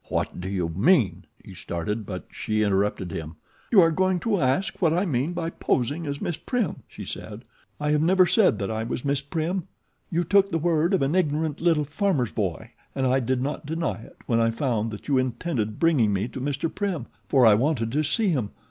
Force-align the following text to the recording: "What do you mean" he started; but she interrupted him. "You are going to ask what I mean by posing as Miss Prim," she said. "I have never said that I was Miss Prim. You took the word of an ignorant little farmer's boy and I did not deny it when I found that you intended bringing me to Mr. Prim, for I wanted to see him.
"What 0.07 0.41
do 0.41 0.49
you 0.49 0.67
mean" 0.69 1.25
he 1.45 1.53
started; 1.53 2.07
but 2.07 2.25
she 2.31 2.63
interrupted 2.63 3.11
him. 3.11 3.35
"You 3.71 3.81
are 3.81 3.91
going 3.91 4.19
to 4.21 4.41
ask 4.41 4.81
what 4.81 4.93
I 4.93 5.05
mean 5.05 5.33
by 5.33 5.51
posing 5.51 6.07
as 6.07 6.19
Miss 6.19 6.37
Prim," 6.37 6.77
she 6.87 7.05
said. 7.05 7.43
"I 7.79 7.91
have 7.91 8.01
never 8.01 8.25
said 8.25 8.57
that 8.57 8.71
I 8.71 8.81
was 8.81 9.05
Miss 9.05 9.21
Prim. 9.21 9.67
You 10.09 10.23
took 10.23 10.49
the 10.49 10.57
word 10.57 10.95
of 10.95 11.03
an 11.03 11.13
ignorant 11.13 11.61
little 11.61 11.85
farmer's 11.85 12.31
boy 12.31 12.71
and 12.95 13.05
I 13.05 13.19
did 13.19 13.43
not 13.43 13.67
deny 13.67 14.01
it 14.01 14.17
when 14.25 14.39
I 14.39 14.49
found 14.49 14.89
that 14.89 15.07
you 15.07 15.19
intended 15.19 15.77
bringing 15.79 16.13
me 16.13 16.27
to 16.29 16.41
Mr. 16.41 16.73
Prim, 16.73 17.05
for 17.27 17.45
I 17.45 17.53
wanted 17.53 17.91
to 17.91 18.01
see 18.03 18.29
him. 18.29 18.49